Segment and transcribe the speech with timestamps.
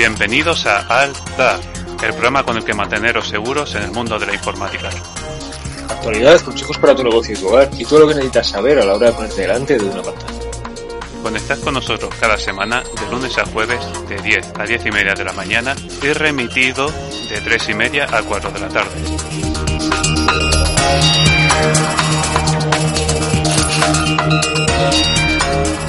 [0.00, 1.60] Bienvenidos a Alta,
[2.02, 4.88] el programa con el que manteneros seguros en el mundo de la informática.
[5.90, 8.86] Actualidad, consejos para tu negocio y tu hogar y todo lo que necesitas saber a
[8.86, 10.49] la hora de ponerte delante de una pantalla.
[11.22, 15.14] Conectad con nosotros cada semana de lunes a jueves de 10 a 10 y media
[15.14, 16.88] de la mañana y remitido
[17.28, 18.90] de 3 y media a 4 de la tarde.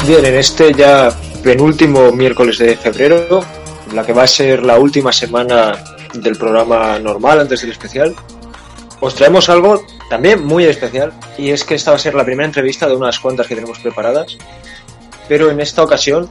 [0.06, 1.09] Bien, en este ya
[1.44, 3.45] penúltimo miércoles de febrero,
[3.94, 5.72] la que va a ser la última semana
[6.13, 8.16] del programa normal antes del especial,
[9.00, 12.45] os traemos algo también muy especial y es que esta va a ser la primera
[12.45, 14.38] entrevista de unas cuantas que tenemos preparadas
[15.32, 16.30] pero en esta ocasión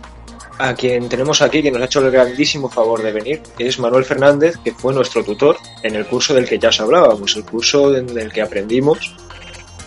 [0.59, 4.05] a quien tenemos aquí, que nos ha hecho el grandísimo favor de venir, es Manuel
[4.05, 7.97] Fernández, que fue nuestro tutor en el curso del que ya os hablábamos, el curso
[7.97, 9.17] en el que aprendimos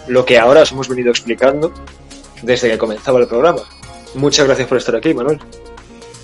[0.08, 1.72] lo que ahora os hemos venido explicando
[2.42, 3.62] desde que comenzaba el programa.
[4.16, 5.40] Muchas gracias por estar aquí, Manuel.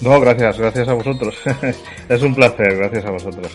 [0.02, 1.36] No, gracias, gracias a vosotros.
[2.10, 3.52] es un placer, gracias a vosotros.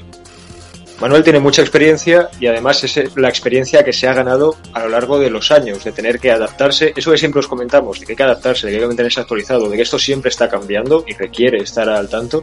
[1.00, 4.89] Manuel tiene mucha experiencia y además es la experiencia que se ha ganado a lo
[4.89, 8.12] largo de los años, de tener que adaptarse, eso que siempre os comentamos, de que
[8.12, 11.05] hay que adaptarse, de que hay que mantenerse actualizado, de que esto siempre está cambiando
[11.06, 12.42] y requiere estar al tanto.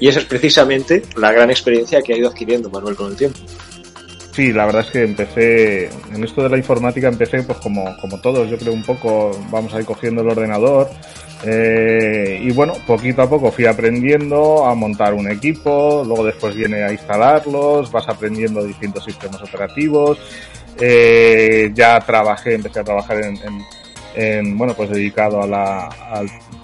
[0.00, 3.38] Y esa es precisamente la gran experiencia que ha ido adquiriendo Manuel con el tiempo.
[4.34, 8.20] Sí, la verdad es que empecé, en esto de la informática empecé pues como, como
[8.20, 10.90] todos, yo creo un poco, vamos a ir cogiendo el ordenador,
[11.42, 16.82] eh, y bueno, poquito a poco fui aprendiendo a montar un equipo, luego después viene
[16.82, 20.18] a instalarlos, vas aprendiendo distintos sistemas operativos.
[20.80, 23.38] Eh, ya trabajé, empecé a trabajar en,
[24.14, 25.88] en, bueno, pues dedicado a la,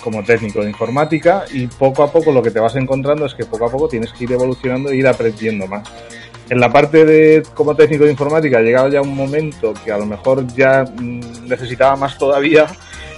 [0.03, 3.45] como técnico de informática y poco a poco lo que te vas encontrando es que
[3.45, 5.89] poco a poco tienes que ir evolucionando e ir aprendiendo más.
[6.49, 9.99] En la parte de como técnico de informática ha llegado ya un momento que a
[9.99, 12.67] lo mejor ya mm, necesitaba más todavía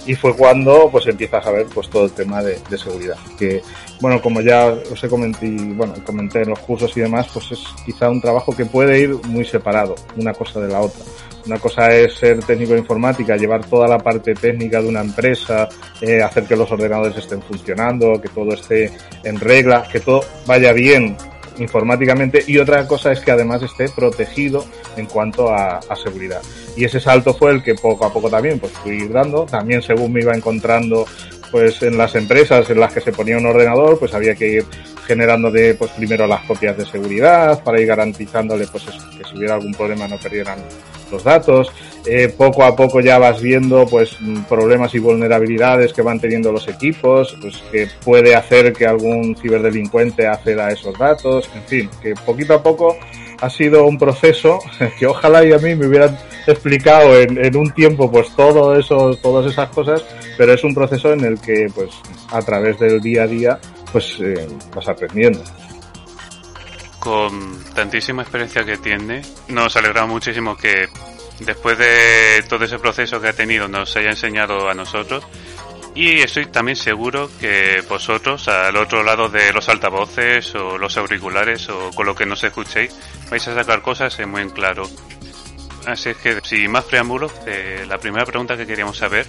[0.05, 3.17] y fue cuando pues empiezas a ver pues todo el tema de, seguridad.
[3.37, 3.61] Que
[4.01, 7.63] bueno como ya os he comenté bueno comenté en los cursos y demás pues es
[7.85, 11.03] quizá un trabajo que puede ir muy separado una cosa de la otra.
[11.45, 15.67] Una cosa es ser técnico de informática, llevar toda la parte técnica de una empresa,
[15.99, 18.89] eh, hacer que los ordenadores estén funcionando, que todo esté
[19.25, 21.17] en regla, que todo vaya bien
[21.57, 24.65] informáticamente y otra cosa es que además esté protegido
[24.97, 26.41] en cuanto a, seguridad.
[26.75, 30.11] Y ese salto fue el que poco a poco también pues fui dando, también según
[30.11, 31.05] me iba encontrando
[31.51, 34.65] pues en las empresas en las que se ponía un ordenador, pues había que ir
[35.05, 39.53] generando de pues primero las copias de seguridad para ir garantizándole pues que si hubiera
[39.53, 40.59] algún problema no perdieran
[41.11, 41.71] los datos.
[42.05, 44.17] Eh, poco a poco ya vas viendo pues
[44.49, 50.27] problemas y vulnerabilidades que van teniendo los equipos, pues que puede hacer que algún ciberdelincuente
[50.27, 52.97] acceda a esos datos, en fin, que poquito a poco
[53.39, 54.59] ha sido un proceso
[54.99, 59.49] que ojalá y a mí me hubieran explicado en, un tiempo pues todo eso, todas
[59.49, 60.03] esas cosas,
[60.37, 61.91] pero es un proceso en el que pues
[62.31, 63.59] a través del día a día
[63.93, 65.41] pues eh, vas aprendiendo.
[66.99, 70.87] Con tantísima experiencia que tiene, nos alegra muchísimo que
[71.45, 75.25] después de todo ese proceso que ha tenido nos haya enseñado a nosotros
[75.95, 81.69] y estoy también seguro que vosotros, al otro lado de los altavoces o los auriculares
[81.69, 82.95] o con lo que nos escuchéis,
[83.29, 84.89] vais a sacar cosas muy en claro.
[85.85, 89.27] Así es que, sin más preámbulos, eh, la primera pregunta que queríamos saber,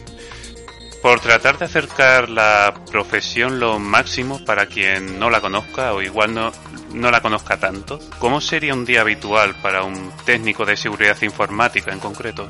[1.04, 6.32] por tratar de acercar la profesión lo máximo para quien no la conozca o igual
[6.32, 6.50] no,
[6.94, 11.92] no la conozca tanto, ¿cómo sería un día habitual para un técnico de seguridad informática
[11.92, 12.48] en concreto?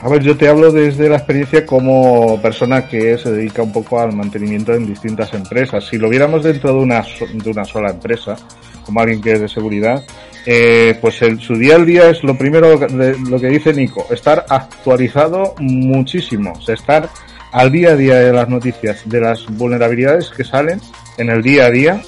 [0.00, 3.98] A ver, yo te hablo desde la experiencia como persona que se dedica un poco
[3.98, 5.84] al mantenimiento en distintas empresas.
[5.84, 8.36] Si lo viéramos dentro de una, de una sola empresa,
[8.84, 10.04] como alguien que es de seguridad,
[10.46, 14.06] eh, pues el, su día al día es lo primero de, lo que dice Nico,
[14.10, 17.08] estar actualizado muchísimo, estar
[17.52, 20.80] al día a día de las noticias, de las vulnerabilidades que salen
[21.18, 22.02] en el día a día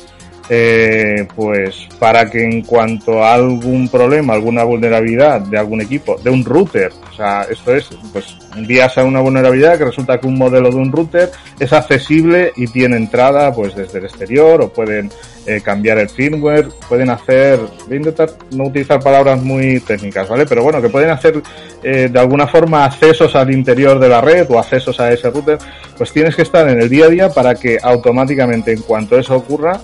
[0.48, 6.30] eh, pues para que en cuanto a algún problema, alguna vulnerabilidad de algún equipo, de
[6.30, 10.38] un router, o sea, esto es, pues envías a una vulnerabilidad que resulta que un
[10.38, 15.10] modelo de un router es accesible y tiene entrada pues desde el exterior o pueden
[15.46, 20.44] eh, cambiar el firmware, pueden hacer, voy a intentar no utilizar palabras muy técnicas, ¿vale?
[20.44, 21.40] Pero bueno, que pueden hacer
[21.82, 25.58] eh, de alguna forma accesos al interior de la red o accesos a ese router,
[25.96, 29.36] pues tienes que estar en el día a día para que automáticamente en cuanto eso
[29.36, 29.80] ocurra,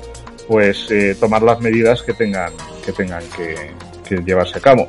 [0.53, 2.53] pues eh, tomar las medidas que tengan
[2.85, 4.87] que tengan que, llevarse a cabo.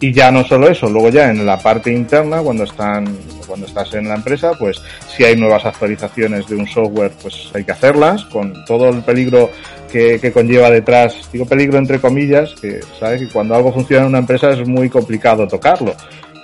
[0.00, 3.16] Y ya no solo eso luego ya en la parte interna cuando están
[3.46, 4.82] cuando estás en la empresa pues
[5.16, 9.50] si hay nuevas actualizaciones de un software pues hay que hacerlas con todo el peligro
[9.92, 11.28] que, que conlleva detrás.
[11.32, 14.90] Digo peligro entre comillas que sabes que cuando algo funciona en una empresa es muy
[14.90, 15.94] complicado tocarlo.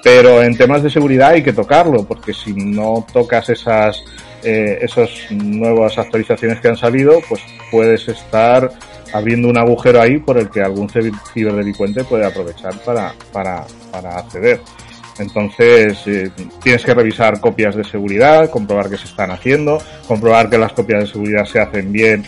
[0.04, 4.00] Pero en temas de seguridad hay que tocarlo porque si no tocas esas
[4.42, 7.40] eh, esas nuevas actualizaciones que han salido, pues
[7.70, 8.70] puedes estar
[9.12, 14.60] abriendo un agujero ahí por el que algún ciberdelincuente puede aprovechar para, para, para acceder.
[15.18, 16.30] Entonces, eh,
[16.62, 19.78] tienes que revisar copias de seguridad, comprobar que se están haciendo,
[20.08, 22.24] comprobar que las copias de seguridad se hacen bien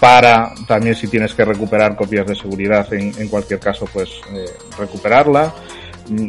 [0.00, 4.46] para también si tienes que recuperar copias de seguridad en, cualquier caso, pues eh,
[4.76, 5.54] recuperarla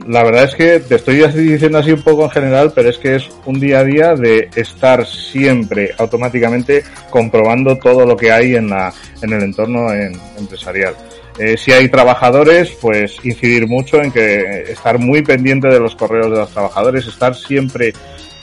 [0.08, 3.16] la verdad es que te estoy diciendo así un poco en general, pero es que
[3.16, 8.70] es un día a día de estar siempre automáticamente comprobando todo lo que hay en,
[8.70, 9.92] la, en el entorno
[10.38, 10.96] empresarial.
[11.40, 16.30] Eh, si hay trabajadores, pues incidir mucho en que estar muy pendiente de los correos
[16.30, 17.94] de los trabajadores, estar siempre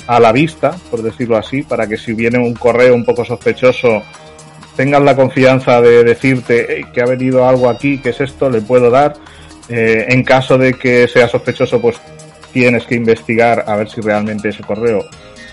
[0.08, 4.02] a la vista, por decirlo así, para que si viene un correo un poco sospechoso,
[4.74, 8.90] tengan la confianza de decirte que ha venido algo aquí, que es esto, le puedo
[8.90, 9.14] dar
[9.70, 11.96] eh, en caso de que sea sospechoso, pues
[12.52, 15.04] tienes que investigar a ver si realmente ese correo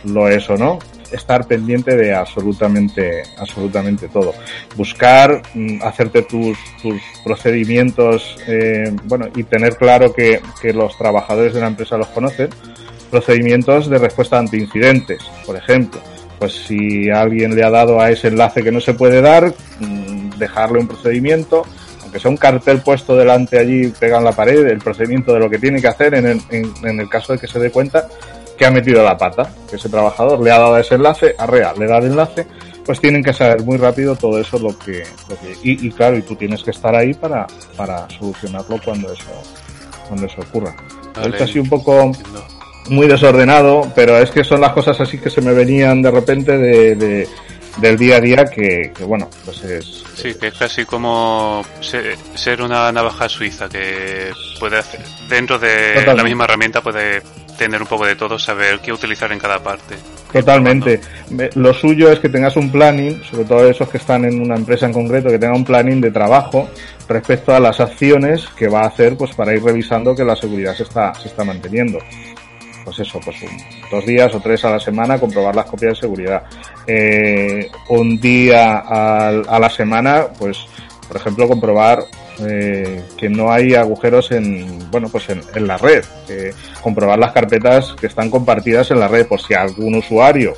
[0.03, 0.79] lo es o no.
[1.11, 4.33] Estar pendiente de absolutamente, absolutamente todo.
[4.75, 11.53] Buscar, mm, hacerte tus, tus procedimientos, eh, bueno, y tener claro que, que los trabajadores
[11.53, 12.49] de la empresa los conocen.
[13.11, 16.01] Procedimientos de respuesta ante incidentes, por ejemplo.
[16.39, 20.37] Pues si alguien le ha dado a ese enlace que no se puede dar, mm,
[20.37, 21.65] dejarle un procedimiento,
[22.07, 25.50] aunque sea un cartel puesto delante allí, pega en la pared, el procedimiento de lo
[25.50, 28.07] que tiene que hacer en el, en, el caso de que se dé cuenta
[28.57, 31.86] que ha metido la pata, que ese trabajador le ha dado ese enlace, arrea, le
[31.86, 32.48] da el enlace,
[32.86, 36.21] pues tienen que saber muy rápido todo eso lo que, lo que y, claro, y
[36.21, 37.45] tú tienes que estar ahí para,
[37.75, 39.44] para solucionarlo cuando eso,
[40.07, 40.74] cuando eso ocurra.
[41.13, 41.44] Vale.
[41.44, 42.13] así un poco
[42.89, 46.57] muy desordenado, pero es que son las cosas así que se me venían de repente
[46.57, 47.27] de
[47.79, 50.03] del día a día que, bueno, pues es...
[50.15, 56.24] Sí, que es casi como ser una navaja suiza que puede hacer, dentro de la
[56.24, 57.21] misma herramienta puede
[57.57, 59.95] tener un poco de todo, saber qué utilizar en cada parte.
[60.31, 61.01] Totalmente.
[61.56, 64.85] Lo suyo es que tengas un planning, sobre todo esos que están en una empresa
[64.85, 66.69] en concreto, que tenga un planning de trabajo
[67.07, 70.75] respecto a las acciones que va a hacer pues para ir revisando que la seguridad
[70.75, 72.00] se está, se está manteniendo
[72.87, 73.35] pues eso, pues
[73.91, 76.43] dos días o tres a la semana comprobar las copias de seguridad.
[76.87, 80.65] Eh, un día a, la semana, pues,
[81.05, 81.99] por ejemplo, comprobar
[82.47, 86.05] eh, que no hay agujeros en, bueno, pues en, la red.
[86.81, 90.53] comprobar las carpetas que están compartidas en la red por si algún usuario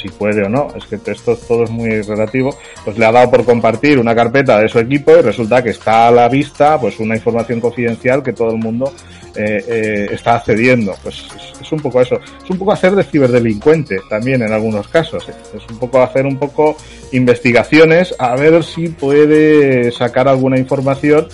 [0.00, 3.30] si puede o no, es que esto todo es muy relativo, pues le ha dado
[3.30, 6.98] por compartir una carpeta de su equipo y resulta que está a la vista pues
[7.00, 8.92] una información confidencial que todo el mundo
[9.36, 10.94] eh, eh, está accediendo.
[11.02, 11.24] Pues
[11.60, 15.34] es, un poco eso, es un poco hacer de ciberdelincuente también en algunos casos, ¿eh?
[15.56, 16.76] es un poco hacer un poco
[17.12, 21.28] investigaciones a ver si puede sacar alguna información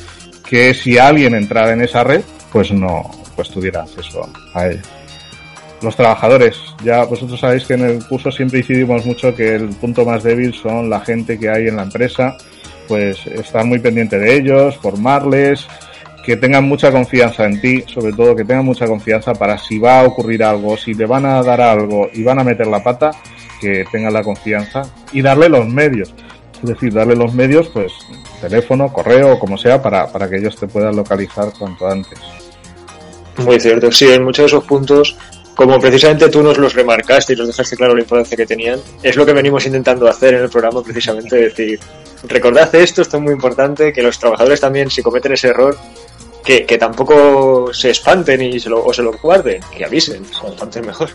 [0.48, 2.20] que si alguien entrara en esa red
[2.52, 4.82] pues no pues tuviera acceso a ella
[5.82, 6.56] los trabajadores.
[6.84, 10.54] Ya vosotros sabéis que en el curso siempre decidimos mucho que el punto más débil
[10.54, 12.36] son la gente que hay en la empresa,
[12.88, 15.66] pues estar muy pendiente de ellos, formarles,
[16.24, 20.00] que tengan mucha confianza en ti, sobre todo que tengan mucha confianza para si va
[20.00, 23.12] a ocurrir algo, si le van a dar algo y van a meter la pata,
[23.60, 26.12] que tengan la confianza y darle los medios.
[26.62, 27.92] Es decir, darle los medios, pues
[28.40, 32.18] teléfono, correo como sea, para, para que ellos te puedan localizar cuanto antes.
[33.38, 35.16] Muy cierto, sí, en muchos de esos puntos
[35.56, 39.16] como precisamente tú nos los remarcaste y nos dejaste claro la importancia que tenían, es
[39.16, 41.80] lo que venimos intentando hacer en el programa, precisamente decir,
[42.28, 45.76] recordad esto, esto es muy importante, que los trabajadores también, si cometen ese error,
[46.44, 50.24] que, tampoco se espanten y se lo, o se lo guarden, que avisen,
[50.56, 51.08] cuanto mejor.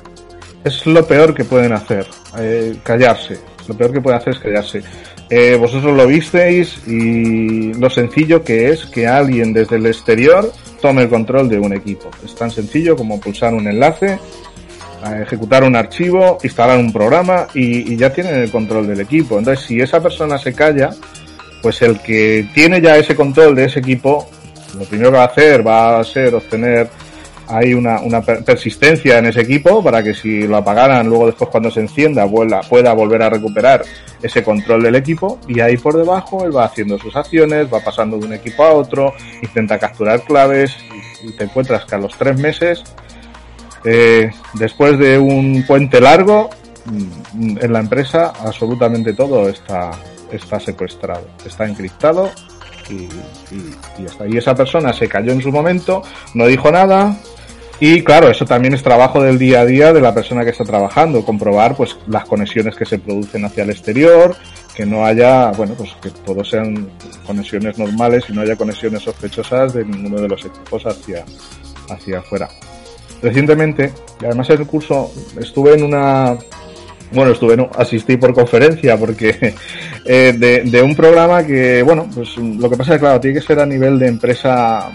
[0.64, 2.08] Es lo peor que pueden hacer,
[2.38, 3.38] eh, callarse.
[3.68, 4.82] Lo peor que pueden hacer es callarse.
[5.30, 11.04] Eh, vosotros lo visteis y lo sencillo que es que alguien desde el exterior tome
[11.04, 12.10] el control de un equipo.
[12.26, 14.20] Es tan sencillo como pulsar un enlace,
[15.22, 19.38] ejecutar un archivo, instalar un programa y, ya tienen el control del equipo.
[19.38, 20.92] Entonces, si esa persona se calla,
[21.62, 24.30] pues el que tiene ya ese control de ese equipo,
[24.78, 26.90] lo primero que va a hacer va a ser obtener
[27.48, 31.82] hay una, persistencia en ese equipo para que si lo apagaran luego después cuando se
[31.82, 33.84] encienda vuela, pueda volver a recuperar
[34.22, 38.18] ese control del equipo y ahí por debajo él va haciendo sus acciones, va pasando
[38.18, 40.76] de un equipo a otro, intenta capturar claves
[41.24, 42.84] y te encuentras que a los tres meses,
[43.84, 46.50] eh, después de un puente largo,
[46.86, 49.92] mm, en la empresa absolutamente todo está,
[50.32, 52.32] está secuestrado, está encriptado
[52.92, 53.10] y,
[53.56, 57.16] y, y esa persona se cayó en su momento, no dijo nada,
[57.84, 60.64] y claro, eso también es trabajo del día a día de la persona que está
[60.64, 64.36] trabajando, comprobar pues las conexiones que se producen hacia el exterior,
[64.76, 66.92] que no haya, bueno, pues que todos sean
[67.26, 71.26] conexiones normales y no haya conexiones sospechosas de ninguno de los equipos hacia,
[71.90, 72.50] hacia afuera.
[73.20, 76.38] Recientemente, y además en el curso estuve en una,
[77.12, 79.56] bueno, estuve, no, asistí por conferencia porque
[80.06, 83.46] eh, de, un programa que, bueno, pues lo que pasa es que, claro, tiene que
[83.46, 84.90] ser a nivel de empresa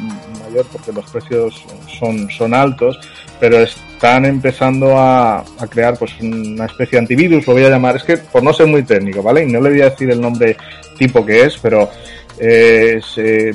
[0.73, 1.65] porque los precios
[1.99, 2.99] son, son altos,
[3.39, 7.97] pero están empezando a, a, crear pues una especie de antivirus, lo voy a llamar,
[7.97, 9.45] es que por no ser muy técnico, ¿vale?
[9.45, 10.57] Y no le voy a decir el nombre
[10.99, 11.91] tipo que es, pero
[12.39, 13.53] eh, se,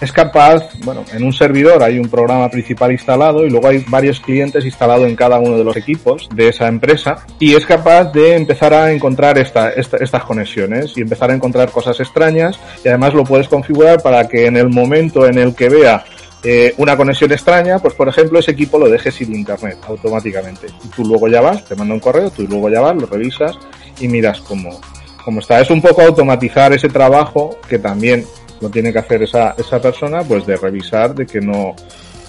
[0.00, 4.20] es capaz, bueno, en un servidor hay un programa principal instalado y luego hay varios
[4.20, 8.34] clientes instalados en cada uno de los equipos de esa empresa y es capaz de
[8.34, 13.12] empezar a encontrar esta, esta, estas conexiones y empezar a encontrar cosas extrañas y además
[13.12, 16.04] lo puedes configurar para que en el momento en el que vea
[16.42, 20.68] eh, una conexión extraña, pues por ejemplo ese equipo lo dejes sin internet automáticamente.
[20.82, 23.58] Y tú luego ya vas, te manda un correo, tú luego ya vas, lo revisas
[24.00, 24.80] y miras cómo,
[25.22, 25.60] cómo está.
[25.60, 28.24] Es un poco automatizar ese trabajo que también
[28.60, 31.74] lo tiene que hacer esa, esa persona, pues de revisar de que no,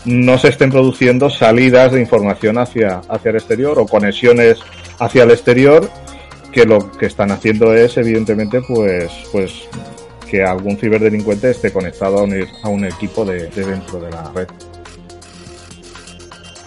[0.05, 4.59] no se estén produciendo salidas de información hacia, hacia el exterior o conexiones
[4.99, 5.89] hacia el exterior
[6.51, 9.51] que lo que están haciendo es evidentemente pues pues
[10.29, 14.31] que algún ciberdelincuente esté conectado a un, a un equipo de, de, dentro de la
[14.33, 14.47] red.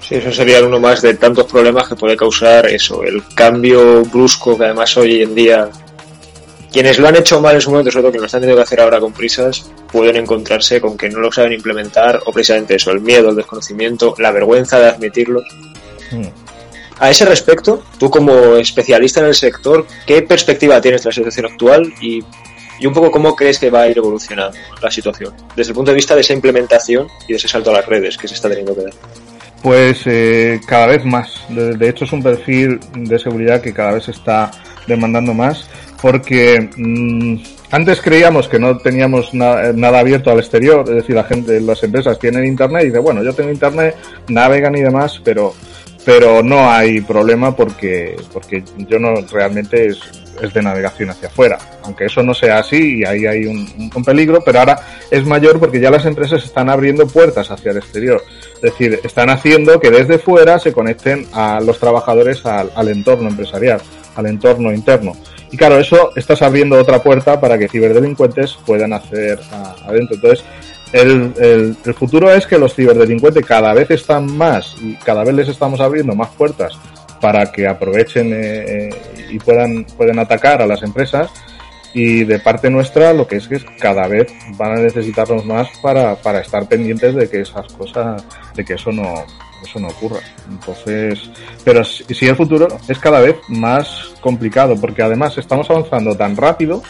[0.06, 4.56] Sí, eso sería uno más de tantos problemas que puede causar eso, el cambio brusco
[4.58, 5.70] que además hoy en día
[6.74, 8.64] quienes lo han hecho mal en su momento, sobre todo que lo están teniendo que
[8.64, 12.90] hacer ahora con prisas, pueden encontrarse con que no lo saben implementar o precisamente eso,
[12.90, 15.40] el miedo, el desconocimiento, la vergüenza de admitirlo.
[16.10, 16.26] Mm.
[16.98, 21.46] A ese respecto, tú como especialista en el sector, ¿qué perspectiva tienes de la situación
[21.46, 22.24] actual y
[22.80, 25.92] y un poco cómo crees que va a ir evolucionando la situación desde el punto
[25.92, 28.48] de vista de esa implementación y de ese salto a las redes que se está
[28.48, 28.92] teniendo que dar.
[29.62, 31.46] Pues eh, cada vez más.
[31.48, 34.50] De, de, hecho es un perfil de seguridad que cada vez está
[34.88, 35.68] demandando más
[36.00, 37.36] porque mmm,
[37.70, 41.82] antes creíamos que no teníamos na nada abierto al exterior, es decir, la gente, las
[41.82, 43.96] empresas tienen internet y dice, bueno, yo tengo internet,
[44.28, 45.54] navegan y demás, pero
[46.04, 51.58] pero no hay problema porque porque yo no realmente es es de navegación hacia afuera.
[51.82, 54.78] Aunque eso no sea así y ahí hay un, peligro, pero ahora
[55.10, 58.22] es mayor porque ya las empresas están abriendo puertas hacia el exterior.
[58.56, 63.80] Es decir, están haciendo que desde fuera se conecten a los trabajadores al entorno empresarial,
[64.16, 65.16] al entorno interno.
[65.54, 70.16] Y claro, eso estás abriendo otra puerta para que ciberdelincuentes puedan hacer a, adentro.
[70.16, 70.44] Entonces,
[70.92, 71.32] el,
[71.84, 75.80] el, futuro es que los ciberdelincuentes cada vez están más y cada vez les estamos
[75.80, 76.76] abriendo más puertas
[77.20, 78.90] para que aprovechen eh,
[79.30, 81.30] y puedan, pueden atacar a las empresas.
[81.94, 86.16] Y de parte nuestra, lo que es que cada vez van a necesitarnos más para,
[86.16, 88.24] para estar pendientes de que esas cosas,
[88.54, 89.24] de que eso no,
[89.64, 90.20] eso no ocurra.
[90.50, 91.30] Entonces,
[91.64, 96.82] pero si el futuro es cada vez más complicado, porque además estamos avanzando tan rápido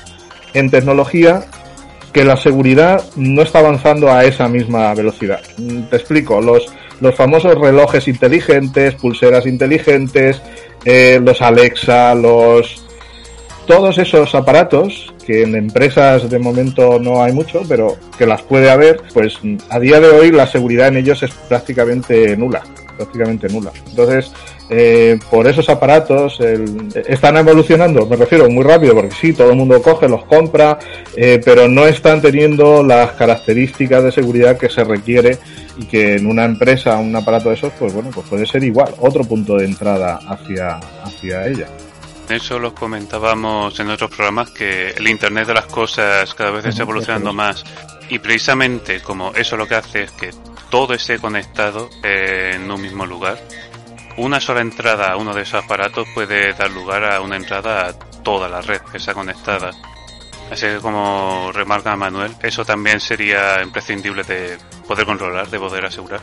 [0.54, 1.44] en tecnología
[2.12, 5.40] que la seguridad no está avanzando a esa misma velocidad.
[5.90, 10.40] Te explico, los, los famosos relojes inteligentes, pulseras inteligentes,
[10.84, 12.83] eh, los Alexa, los
[13.66, 18.70] todos esos aparatos que en empresas de momento no hay mucho, pero que las puede
[18.70, 19.38] haber, pues
[19.70, 22.62] a día de hoy la seguridad en ellos es prácticamente nula,
[22.96, 23.72] prácticamente nula.
[23.88, 24.32] Entonces,
[24.70, 29.80] eh, por esos aparatos están evolucionando, me refiero muy rápido, porque sí, todo el mundo
[29.82, 30.78] coge, los compra,
[31.16, 35.38] eh, pero no están teniendo las características de seguridad que se requiere
[35.78, 38.94] y que en una empresa, un aparato de esos, pues bueno, pues puede ser igual,
[39.00, 41.66] otro punto de entrada hacia, hacia ella.
[42.28, 46.82] Eso lo comentábamos en otros programas que el Internet de las cosas cada vez está
[46.82, 47.62] evolucionando más
[48.08, 50.30] y precisamente como eso lo que hace es que
[50.70, 53.38] todo esté conectado en un mismo lugar.
[54.16, 57.92] Una sola entrada a uno de esos aparatos puede dar lugar a una entrada a
[58.22, 59.70] toda la red que está conectada.
[60.50, 66.20] Así que como remarca Manuel, eso también sería imprescindible de poder controlar, de poder asegurar.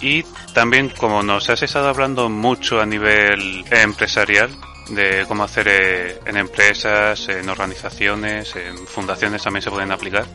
[0.00, 4.50] Y también como nos has estado hablando mucho a nivel empresarial,
[4.90, 10.26] de cómo hacer eh, en empresas, en organizaciones, en fundaciones también se pueden aplicar.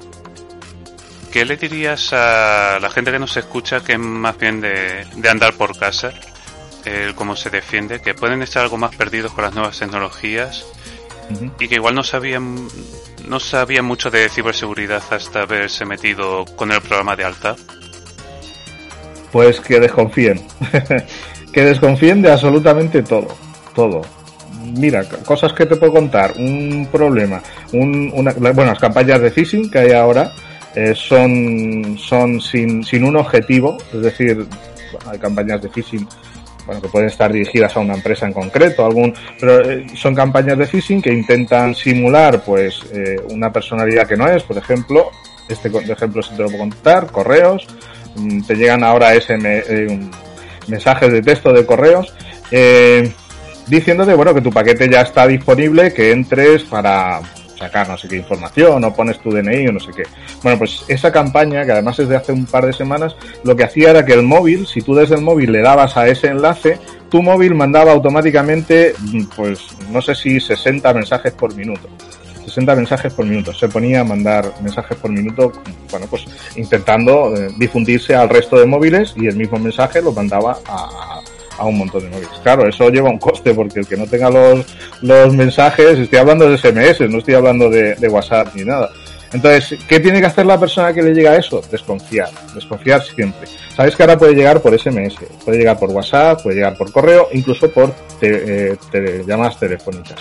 [1.31, 5.53] ¿Qué le dirías a la gente que nos escucha que es más bien de, andar
[5.53, 6.13] por casa?
[6.85, 10.65] El cómo se defiende, que pueden estar algo más perdidos con las nuevas tecnologías
[11.59, 12.69] y que igual no sabían
[13.27, 17.55] no sabían mucho de ciberseguridad hasta haberse metido con el programa de alta.
[19.31, 20.47] Pues que desconfíen.
[21.51, 23.27] que desconfíen de absolutamente todo.
[23.75, 24.01] Todo.
[24.77, 26.33] Mira, cosas que te puedo contar.
[26.37, 27.41] Un problema.
[27.73, 30.31] Un, una, bueno, las campañas de phishing que hay ahora
[30.75, 33.77] eh, son, son sin, sin un objetivo.
[33.93, 34.45] Es decir,
[35.09, 36.07] hay campañas de phishing
[36.65, 40.57] bueno, que pueden estar dirigidas a una empresa en concreto, algún, pero eh, son campañas
[40.57, 45.09] de phishing que intentan simular, pues, eh, una personalidad que no es, por ejemplo,
[45.47, 47.65] este ejemplo se te lo puedo contar, correos,
[48.15, 49.37] mm, te llegan ahora ese
[50.67, 52.13] mensajes de texto de correos
[53.67, 57.21] diciéndote bueno que tu paquete ya está disponible que entres para
[57.57, 60.03] sacar no sé qué información o pones tu DNI o no sé qué.
[60.43, 63.63] Bueno, pues esa campaña, que además es de hace un par de semanas, lo que
[63.63, 66.77] hacía era que el móvil, si tú desde el móvil le dabas a ese enlace,
[67.09, 68.93] tu móvil mandaba automáticamente,
[69.35, 69.59] pues
[69.91, 71.89] no sé si 60 mensajes por minuto.
[72.45, 73.53] 60 mensajes por minuto.
[73.53, 75.51] Se ponía a mandar mensajes por minuto,
[75.91, 80.57] bueno, pues intentando eh, difundirse al resto de móviles y el mismo mensaje lo mandaba
[80.65, 81.16] a,
[81.57, 82.39] a un montón de móviles.
[82.43, 84.65] Claro, eso lleva un coste porque el que no tenga los,
[85.01, 88.89] los mensajes, estoy hablando de SMS, no estoy hablando de, de WhatsApp ni nada.
[89.33, 91.61] Entonces, ¿qué tiene que hacer la persona que le llega a eso?
[91.69, 93.47] Desconfiar, desconfiar siempre.
[93.75, 97.27] Sabes que ahora puede llegar por SMS, puede llegar por WhatsApp, puede llegar por correo,
[97.33, 100.15] incluso por te, eh, llamadas telefónicas.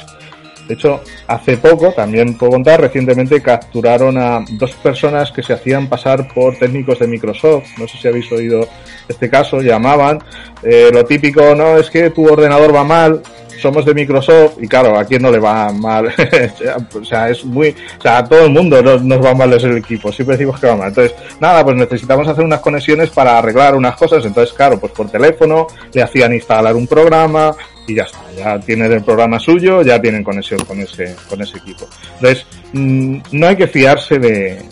[0.66, 5.88] De hecho, hace poco, también puedo contar, recientemente capturaron a dos personas que se hacían
[5.88, 7.78] pasar por técnicos de Microsoft.
[7.78, 8.68] No sé si habéis oído
[9.08, 9.60] este caso.
[9.60, 10.18] Llamaban,
[10.62, 13.22] eh, lo típico, no, es que tu ordenador va mal,
[13.60, 16.12] somos de Microsoft y claro, a quién no le va mal.
[17.00, 19.76] o sea, es muy, o sea, a todo el mundo nos, nos va mal el
[19.78, 20.88] equipo, siempre decimos que va mal.
[20.88, 24.24] Entonces, nada, pues necesitamos hacer unas conexiones para arreglar unas cosas.
[24.24, 27.54] Entonces, claro, pues por teléfono le hacían instalar un programa,
[27.86, 31.58] y ya está, ya tienen el programa suyo, ya tienen conexión con ese, con ese
[31.58, 31.88] equipo.
[32.14, 34.62] Entonces, mm, no hay que fiarse de,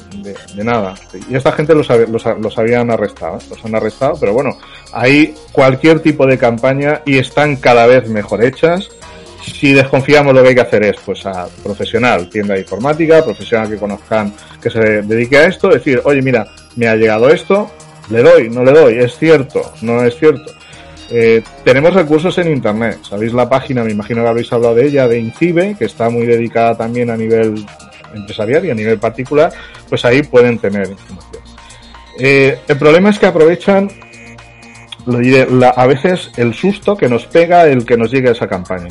[0.54, 0.94] de, nada.
[1.28, 4.58] Y esta gente los, los, los, habían arrestado, los han arrestado, pero bueno,
[4.92, 8.88] hay cualquier tipo de campaña y están cada vez mejor hechas.
[9.42, 13.76] Si desconfiamos lo que hay que hacer es, pues a profesional, tienda informática, profesional que
[13.76, 17.70] conozcan, que se dedique a esto, decir, oye mira, me ha llegado esto,
[18.08, 20.50] le doy, no le doy, es cierto, no es cierto
[21.16, 22.98] eh, tenemos recursos en Internet.
[23.08, 26.26] Sabéis la página, me imagino que habéis hablado de ella, de INCIBE, que está muy
[26.26, 27.64] dedicada también a nivel
[28.12, 29.52] empresarial y a nivel particular,
[29.88, 31.42] pues ahí pueden tener información.
[32.18, 33.90] Eh, el problema es que aprovechan
[35.76, 38.88] a veces el susto que nos pega el que nos llegue a esa campaña.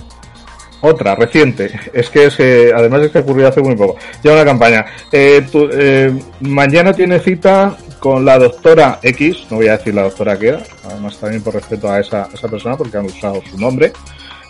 [0.85, 2.37] Otra, reciente, es que es,
[2.75, 3.97] además es que ocurrió hace muy poco.
[4.21, 4.85] Ya una campaña.
[5.13, 10.49] Eh, mañana tiene cita con la doctora X, no voy a decir la doctora que
[10.49, 13.93] era, además también por respeto a esa, esa persona porque han usado su nombre.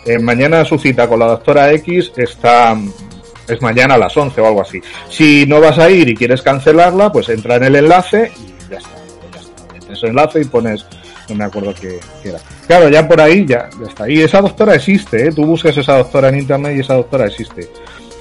[0.04, 2.76] Eh, mañana su cita con la doctora X está,
[3.46, 4.82] es mañana a las 11 o algo así.
[5.08, 8.78] Si no vas a ir y quieres cancelarla, pues entra en el enlace y ya
[8.78, 8.90] está.
[9.32, 10.06] Ya está.
[10.06, 10.84] El enlace y pones,
[11.28, 12.38] no me acuerdo qué, era.
[12.66, 14.08] Claro, ya por ahí ya, está.
[14.08, 15.32] Y esa doctora existe, ¿eh?
[15.32, 17.68] tú buscas esa doctora en internet y esa doctora existe.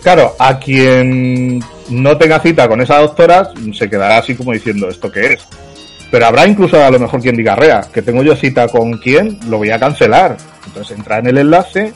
[0.04, 5.10] Claro, a quien no tenga cita con esa doctora se quedará así como diciendo esto
[5.12, 5.48] qué es.
[6.12, 9.40] Pero habrá incluso a lo mejor quien diga, rea, que tengo yo cita con quién,
[9.48, 10.38] lo voy a cancelar.
[10.68, 11.94] Entonces entra en el enlace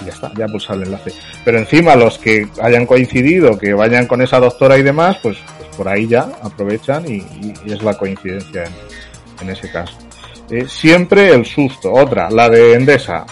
[0.00, 1.12] y ya está, ya pulsa el enlace.
[1.44, 5.76] Pero encima los que hayan coincidido, que vayan con esa doctora y demás, pues, pues
[5.76, 7.24] por ahí ya aprovechan y,
[7.66, 8.64] es la coincidencia
[9.40, 9.96] en ese caso.
[10.50, 11.92] Eh, siempre el susto.
[11.92, 13.26] Otra, la de Endesa.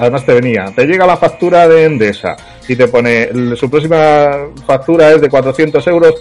[0.00, 2.36] además te venía, te llega la factura de Endesa
[2.68, 4.30] y te pone, su próxima
[4.66, 6.14] factura es de 400 euros,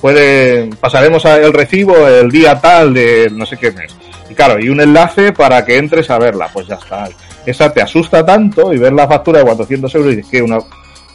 [0.00, 3.94] puede, pasaremos el recibo el día tal de no sé qué mes.
[4.30, 7.08] Y claro, y un enlace para que entres a verla, pues ya está.
[7.44, 10.66] Esa te asusta tanto y ver la factura de 400 euros y que uno,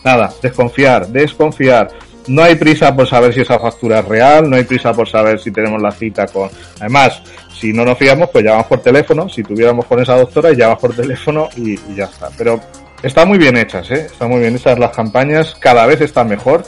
[0.03, 1.87] nada, desconfiar, desconfiar.
[2.27, 5.39] No hay prisa por saber si esa factura es real, no hay prisa por saber
[5.39, 6.49] si tenemos la cita con...
[6.79, 7.21] Además,
[7.53, 9.29] si no nos fiamos, pues llamamos por teléfono.
[9.29, 12.29] Si tuviéramos con esa doctora, llamas por teléfono y, ya está.
[12.37, 12.59] Pero
[13.03, 14.07] está muy bien hechas, ¿eh?
[14.11, 16.63] Están muy bien hechas las campañas, cada vez están mejor.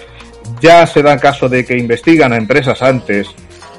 [0.62, 3.28] Ya se da caso de que investigan a empresas antes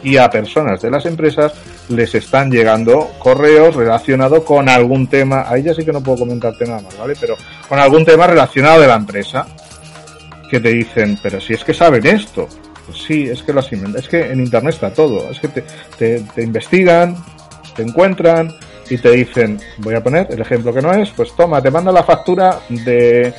[0.02, 1.52] y a personas de las empresas
[1.88, 5.44] les están llegando correos relacionados con algún tema.
[5.48, 7.14] Ahí ya sí que no puedo comentarte nada más, ¿vale?
[7.18, 7.36] Pero
[7.68, 9.46] con algún tema relacionado de la empresa
[10.48, 12.48] que te dicen, pero si es que saben esto.
[12.86, 15.30] Pues sí, es que las Es que en internet está todo.
[15.30, 15.62] Es que te,
[16.34, 17.16] te, investigan,
[17.76, 18.54] te encuentran
[18.88, 21.92] y te dicen, voy a poner el ejemplo que no es, pues toma, te mando
[21.92, 23.34] la factura de,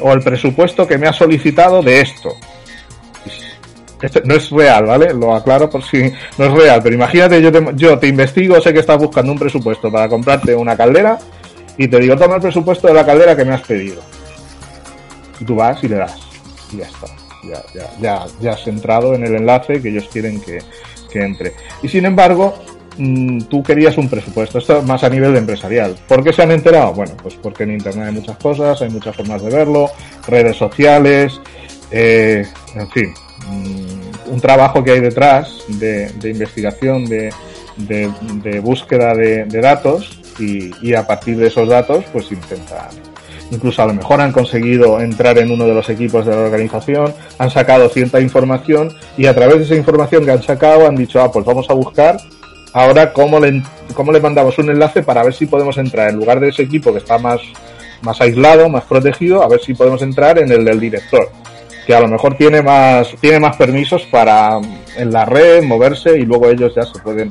[0.00, 2.30] o el presupuesto que me ha solicitado de esto.
[4.00, 5.12] Esto no es real, ¿vale?
[5.12, 8.72] Lo aclaro por si no es real, pero imagínate, yo te, yo te investigo, sé
[8.72, 11.18] que estás buscando un presupuesto para comprarte una caldera
[11.76, 14.00] y te digo, toma el presupuesto de la caldera que me has pedido.
[15.40, 16.27] Y tú vas y le das.
[16.72, 17.06] Y ya está.
[17.44, 17.62] Ya,
[18.00, 20.58] ya, ya, has entrado en el enlace que ellos quieren que,
[21.10, 21.52] que entre.
[21.82, 22.54] Y sin embargo,
[22.96, 25.96] mm, tú querías un presupuesto, esto más a nivel de empresarial.
[26.08, 26.92] ¿Por qué se han enterado?
[26.94, 29.90] Bueno, pues porque en Internet hay muchas cosas, hay muchas formas de verlo,
[30.26, 31.40] redes sociales,
[31.90, 33.14] eh, en fin,
[33.46, 37.32] mm, un trabajo que hay detrás de, investigación, de,
[37.76, 43.07] de, búsqueda de, datos y, a partir de esos datos pues intentan
[43.50, 47.14] incluso a lo mejor han conseguido entrar en uno de los equipos de la organización,
[47.38, 51.20] han sacado cierta información y a través de esa información que han sacado han dicho,
[51.20, 52.18] ah, pues vamos a buscar
[52.72, 53.62] ahora cómo le,
[53.94, 56.98] cómo mandamos un enlace para ver si podemos entrar en lugar de ese equipo que
[56.98, 57.40] está más,
[58.02, 61.28] más aislado, más protegido, a ver si podemos entrar en el del director
[61.88, 64.60] que a lo mejor tiene más tiene más permisos para
[64.98, 67.30] en la red moverse y luego ellos ya se pueden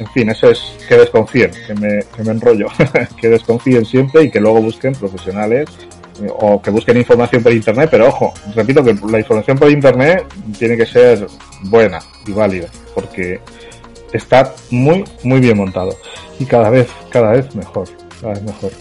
[0.00, 2.68] en fin, eso es que desconfíen, que me, que me enrollo,
[3.20, 5.68] que desconfíen siempre y que luego busquen profesionales
[6.38, 10.24] o que busquen información por internet, pero ojo, repito que la información por internet
[10.58, 11.26] tiene que ser
[11.64, 13.40] buena y válida, porque
[14.12, 15.94] está muy, muy bien montado
[16.38, 17.88] y cada vez, cada vez mejor,
[18.20, 18.72] cada vez mejor.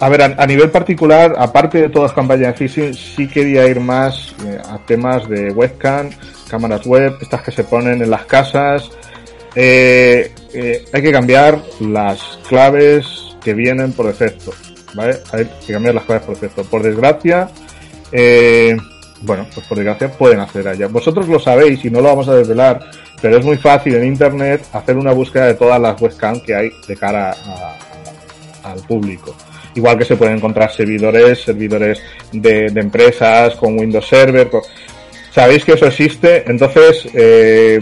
[0.00, 3.80] A ver, a, nivel particular, aparte de todas las campañas de phishing, sí quería ir
[3.80, 6.08] más eh, a temas de webcam,
[6.48, 8.90] cámaras web, estas que se ponen en las casas,
[9.54, 13.06] eh, eh, hay que cambiar las claves
[13.42, 14.52] que vienen por defecto.
[14.94, 15.18] ¿Vale?
[15.32, 16.64] Hay que cambiar las claves por defecto.
[16.64, 17.48] Por desgracia,
[18.12, 18.76] eh,
[19.22, 20.88] bueno, pues por desgracia pueden hacer allá.
[20.88, 22.80] Vosotros lo sabéis y no lo vamos a desvelar,
[23.20, 26.70] pero es muy fácil en internet hacer una búsqueda de todas las webcams que hay
[26.86, 27.34] de cara
[28.64, 29.34] al público.
[29.74, 34.50] Igual que se pueden encontrar servidores, servidores de, empresas con Windows Server.
[35.32, 37.78] Sabéis que eso existe, entonces eh,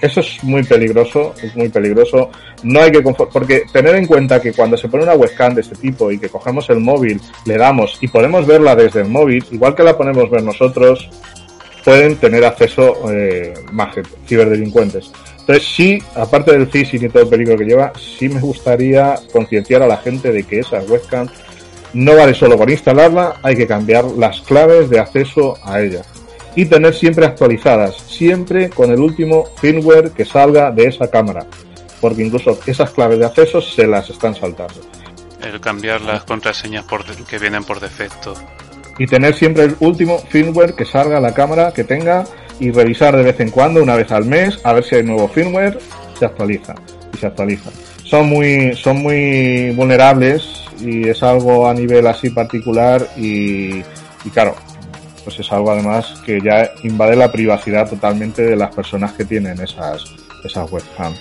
[0.00, 2.30] eso es muy peligroso, es muy peligroso.
[2.62, 5.76] No hay que porque tener en cuenta que cuando se pone una webcam de este
[5.76, 9.74] tipo y que cogemos el móvil, le damos y podemos verla desde el móvil, igual
[9.74, 11.08] que la ponemos ver nosotros,
[11.84, 13.94] pueden tener acceso eh, más
[14.26, 15.10] ciberdelincuentes.
[15.40, 19.82] Entonces sí, aparte del phishing y todo el peligro que lleva, sí me gustaría concienciar
[19.82, 21.28] a la gente de que esa webcam
[21.92, 26.02] no vale solo con instalarla, hay que cambiar las claves de acceso a ella
[26.54, 31.46] y tener siempre actualizadas, siempre con el último firmware que salga de esa cámara,
[32.00, 34.80] porque incluso esas claves de acceso se las están saltando.
[35.42, 38.34] El cambiar las contraseñas por que vienen por defecto.
[38.98, 42.24] Y tener siempre el último firmware que salga la cámara que tenga
[42.58, 45.28] y revisar de vez en cuando, una vez al mes, a ver si hay nuevo
[45.28, 45.78] firmware,
[46.18, 46.74] se actualiza
[47.14, 47.70] y se actualiza.
[48.04, 53.82] Son muy, son muy vulnerables y es algo a nivel así particular y,
[54.24, 54.54] y claro,
[55.24, 59.60] pues es algo además que ya invade la privacidad totalmente de las personas que tienen
[59.60, 60.04] esas,
[60.44, 61.20] esas webcams.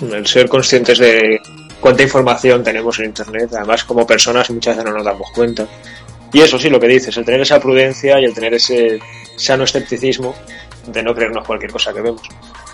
[0.00, 1.40] El ser conscientes de
[1.80, 5.66] cuánta información tenemos en Internet, además como personas muchas veces no nos damos cuenta.
[6.32, 9.00] Y eso sí, lo que dices, el tener esa prudencia y el tener ese
[9.36, 10.34] sano escepticismo
[10.86, 12.22] de no creernos cualquier cosa que vemos.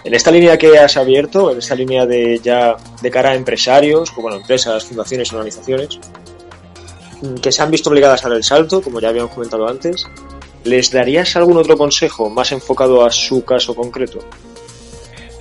[0.04, 4.10] En esta línea que has abierto, en esta línea de ya de cara a empresarios,
[4.10, 5.98] como bueno, empresas, fundaciones, organizaciones,
[7.42, 10.06] que se han visto obligadas a dar el salto, como ya habíamos comentado antes,
[10.64, 14.18] ¿les darías algún otro consejo más enfocado a su caso concreto?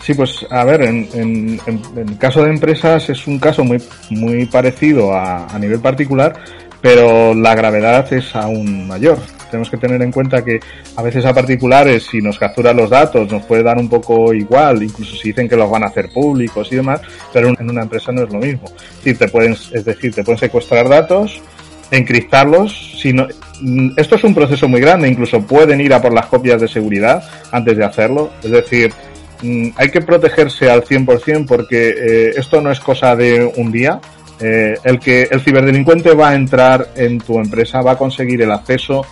[0.01, 5.13] Sí, pues a ver, en, el caso de empresas es un caso muy, muy parecido
[5.13, 6.35] a, a nivel particular,
[6.79, 9.17] pero la gravedad es aún mayor.
[9.49, 10.59] Tenemos que tener en cuenta que
[10.95, 14.83] a veces a particulares, si nos capturan los datos, nos puede dar un poco igual,
[14.83, 17.01] incluso si dicen que los van a hacer públicos y demás,
[17.33, 18.67] pero en una empresa no es lo mismo.
[19.03, 21.41] Sí, te pueden, es decir, te pueden secuestrar datos,
[21.91, 22.97] encriptarlos.
[22.99, 23.27] sino
[23.61, 26.67] mm, esto es un proceso muy grande, incluso pueden ir a por las copias de
[26.67, 28.31] seguridad antes de hacerlo.
[28.43, 28.93] Es decir,
[29.41, 33.99] mm, hay que protegerse al 100% porque eh, esto no es cosa de un día.
[34.39, 38.51] Eh, el que el ciberdelincuente va a entrar en tu empresa, va a conseguir el
[38.51, 39.05] acceso.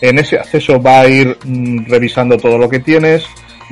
[0.00, 3.24] En ese acceso va a ir mm, revisando todo lo que tienes,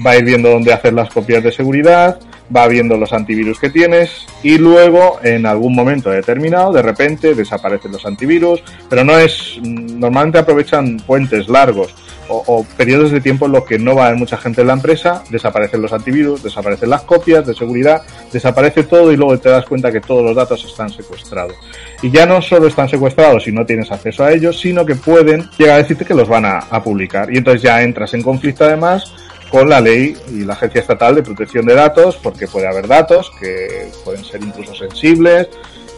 [0.04, 2.18] va a ir viendo dónde hacer las copias de seguridad,
[2.54, 7.92] va viendo los antivirus que tienes y luego en algún momento determinado de repente desaparecen
[7.92, 11.94] los antivirus, pero no es, normalmente aprovechan puentes largos
[12.28, 14.72] o, periodos de tiempo en los que no va a haber mucha gente en la
[14.72, 18.02] empresa, desaparecen los antivirus, desaparecen las copias de seguridad,
[18.33, 21.54] desaparece todo y luego te das cuenta que todos los datos están secuestrados.
[22.02, 25.48] Y ya no solo están secuestrados si no tienes acceso a ellos, sino que pueden
[25.59, 27.33] llegar a decirte que los van a, a publicar.
[27.33, 29.12] Y entonces ya entras en conflicto además
[29.54, 33.30] con la ley y la Agencia Estatal de Protección de Datos, porque puede haber datos
[33.38, 35.46] que pueden ser incluso sensibles,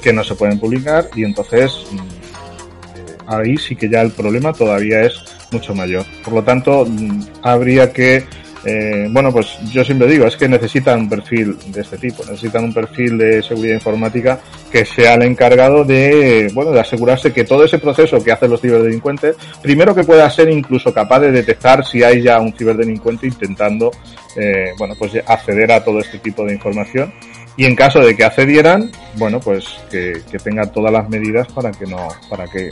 [0.03, 4.53] que no se pueden publicar, y entonces mm, eh, ahí sí que ya el problema
[4.53, 5.15] todavía es
[5.53, 6.05] mucho mayor.
[6.23, 8.27] Por lo tanto, mm, habría que
[8.67, 12.65] eh, bueno, pues yo siempre digo, es que necesitan un perfil de este tipo, necesitan
[12.65, 14.41] un perfil de seguridad informática
[14.71, 18.61] que sea el encargado de, bueno, de asegurarse que todo ese proceso que hacen los
[18.61, 23.91] ciberdelincuentes, primero que pueda ser incluso capaz de detectar si hay ya un ciberdelincuente intentando,
[24.37, 27.13] eh, bueno, pues acceder a todo este tipo de información.
[27.59, 31.71] Y en caso de que accedieran, bueno, pues que, que tenga todas las medidas para
[31.71, 32.71] que no, para que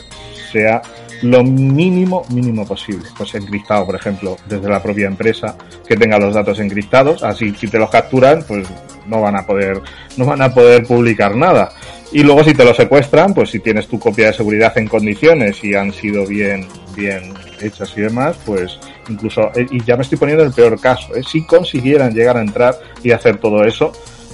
[0.52, 0.82] sea
[1.24, 3.08] lo mínimo, mínimo posible.
[3.16, 5.56] Pues encriptado, por ejemplo, desde la propia empresa
[5.86, 8.68] que tenga los datos encriptados, así si te los capturan, pues
[9.06, 9.80] no van a poder,
[10.16, 11.70] no van a poder publicar nada.
[12.12, 15.64] Y luego si te lo secuestran, pues si tienes tu copia de seguridad en condiciones
[15.64, 20.18] y han sido bien, bien hechas y demás, pues incluso, eh, y ya me estoy
[20.18, 21.22] poniendo en el peor caso, ¿eh?
[21.26, 23.92] si consiguieran llegar a entrar y hacer todo eso,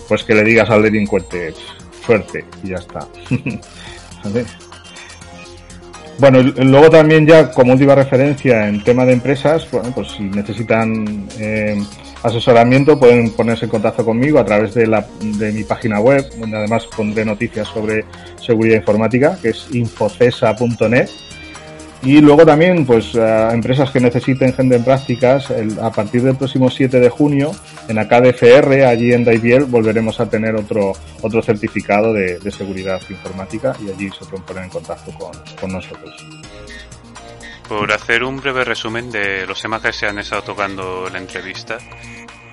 [0.08, 1.54] pues que le digas al delincuente,
[2.04, 3.06] suerte, y ya está.
[6.20, 11.26] Bueno, luego también ya como última referencia en tema de empresas, bueno, pues si necesitan
[11.38, 11.82] eh,
[12.22, 16.58] asesoramiento pueden ponerse en contacto conmigo a través de, la, de mi página web, donde
[16.58, 18.04] además pondré noticias sobre
[18.38, 21.08] seguridad informática, que es infocesa.net
[22.02, 26.70] y luego también, pues, a empresas que necesiten gente en prácticas, a partir del próximo
[26.70, 27.52] 7 de junio,
[27.88, 33.76] en AKDFR, allí en Daibiel, volveremos a tener otro, otro certificado de, de seguridad informática
[33.84, 36.26] y allí se pueden poner en contacto con, con nosotros.
[37.68, 41.18] Por hacer un breve resumen de los temas que se han estado tocando en la
[41.18, 41.78] entrevista,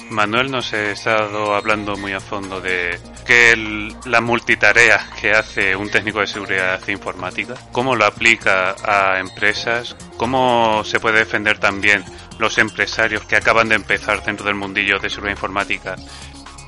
[0.09, 5.89] Manuel nos ha estado hablando muy a fondo de que la multitarea que hace un
[5.89, 12.03] técnico de seguridad informática, cómo lo aplica a empresas, cómo se puede defender también
[12.39, 15.95] los empresarios que acaban de empezar dentro del mundillo de seguridad informática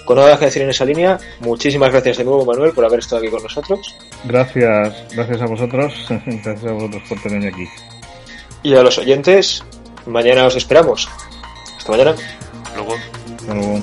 [0.07, 3.21] Con nada que decir en esa línea, muchísimas gracias de nuevo, Manuel, por haber estado
[3.21, 3.95] aquí con nosotros.
[4.25, 7.69] Gracias, gracias a vosotros, gracias a vosotros por tenerme aquí.
[8.63, 9.65] Y a los oyentes,
[10.07, 11.09] mañana os esperamos.
[11.77, 12.15] Hasta mañana.
[12.77, 12.95] Luego.
[13.37, 13.83] Hasta luego.